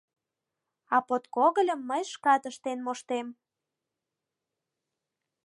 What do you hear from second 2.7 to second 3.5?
моштем.